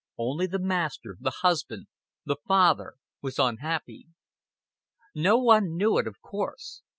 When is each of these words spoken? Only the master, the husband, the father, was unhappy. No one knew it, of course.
Only 0.17 0.47
the 0.47 0.57
master, 0.57 1.15
the 1.19 1.29
husband, 1.29 1.85
the 2.25 2.37
father, 2.47 2.95
was 3.21 3.37
unhappy. 3.37 4.07
No 5.13 5.37
one 5.37 5.77
knew 5.77 5.99
it, 5.99 6.07
of 6.07 6.19
course. 6.21 6.81